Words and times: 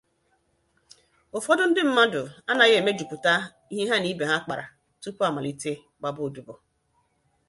Ụfọdụ 1.37 1.63
ndị 1.69 1.81
mmadụ 1.87 2.21
anaghị 2.49 2.73
emejupụta 2.79 3.31
ihe 3.73 3.83
ha 3.89 3.95
na 4.01 4.07
ibe 4.13 4.23
ha 4.31 4.43
kpara 4.43 4.65
tupu 5.01 5.21
amalite 5.27 5.71
gbaba 5.97 6.21
odibo. 6.27 6.53